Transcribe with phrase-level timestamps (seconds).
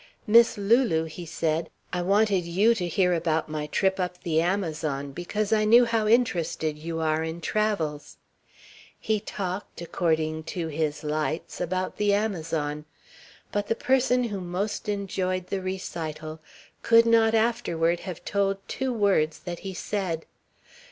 [0.25, 5.11] "Miss Lulu," he said, "I wanted you to hear about my trip up the Amazon,
[5.11, 8.17] because I knew how interested you are in travels."
[8.99, 12.85] He talked, according to his lights, about the Amazon.
[13.51, 16.39] But the person who most enjoyed the recital
[16.81, 20.25] could not afterward have told two words that he said.